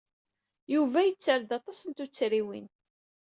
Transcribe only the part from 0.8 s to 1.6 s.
yetter-d